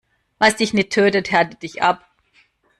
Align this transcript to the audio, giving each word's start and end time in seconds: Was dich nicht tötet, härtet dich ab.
Was 0.39 0.55
dich 0.55 0.73
nicht 0.73 0.89
tötet, 0.89 1.29
härtet 1.29 1.61
dich 1.61 1.83
ab. 1.83 2.03